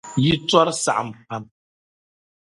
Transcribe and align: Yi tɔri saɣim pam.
Yi 0.23 0.31
tɔri 0.49 0.73
saɣim 0.83 1.09
pam. 1.27 1.43